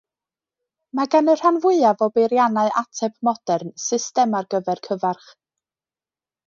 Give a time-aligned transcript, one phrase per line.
[0.99, 5.31] Mae gan y rhan fwyaf o beiriannau ateb modern system ar gyfer cyfarch.